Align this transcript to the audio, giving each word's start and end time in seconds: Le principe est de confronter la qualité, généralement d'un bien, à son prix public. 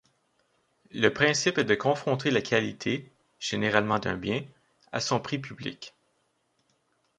Le 0.95 1.09
principe 1.09 1.59
est 1.59 1.63
de 1.63 1.75
confronter 1.75 2.31
la 2.31 2.41
qualité, 2.41 3.11
généralement 3.37 3.99
d'un 3.99 4.17
bien, 4.17 4.43
à 4.91 4.99
son 4.99 5.19
prix 5.19 5.37
public. 5.37 5.93